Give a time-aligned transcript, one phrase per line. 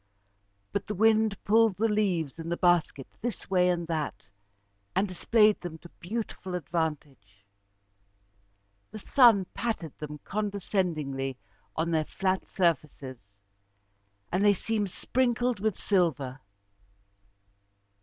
[0.71, 4.27] But the wind pulled the leaves in the basket this way and that,
[4.95, 7.45] and displayed them to beautiful advantage.
[8.89, 11.37] The sun patted them condescendingly
[11.75, 13.35] on their flat surfaces,
[14.31, 16.39] and they seemed sprinkled with silver.